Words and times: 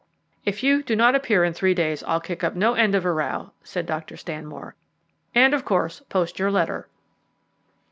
"If 0.45 0.63
you 0.63 0.81
do 0.81 0.95
not 0.95 1.13
appear 1.13 1.43
in 1.43 1.53
three 1.53 1.75
days 1.75 2.01
I'll 2.07 2.19
kick 2.19 2.43
up 2.43 2.55
no 2.55 2.73
end 2.73 2.95
of 2.95 3.05
a 3.05 3.11
row," 3.11 3.51
said 3.63 3.85
Dr. 3.85 4.17
Stanmore, 4.17 4.73
"and, 5.35 5.53
of 5.53 5.63
course, 5.63 5.99
post 6.09 6.39
your 6.39 6.49
letter." 6.49 6.87